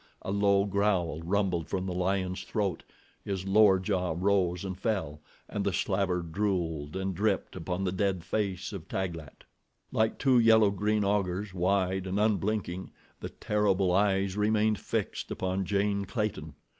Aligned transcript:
A 0.23 0.31
low 0.31 0.65
growl 0.65 1.21
rumbled 1.21 1.69
from 1.69 1.85
the 1.85 1.93
lion's 1.93 2.41
throat. 2.41 2.81
His 3.23 3.45
lower 3.47 3.77
jaw 3.77 4.15
rose 4.17 4.65
and 4.65 4.75
fell, 4.75 5.21
and 5.47 5.63
the 5.63 5.71
slaver 5.71 6.23
drooled 6.23 6.95
and 6.95 7.13
dripped 7.13 7.55
upon 7.55 7.83
the 7.83 7.91
dead 7.91 8.23
face 8.23 8.73
of 8.73 8.87
Taglat. 8.87 9.43
Like 9.91 10.17
two 10.17 10.39
yellow 10.39 10.71
green 10.71 11.03
augurs, 11.03 11.53
wide 11.53 12.07
and 12.07 12.19
unblinking, 12.19 12.89
the 13.19 13.29
terrible 13.29 13.91
eyes 13.91 14.35
remained 14.35 14.79
fixed 14.79 15.29
upon 15.29 15.65
Jane 15.65 16.05
Clayton. 16.05 16.55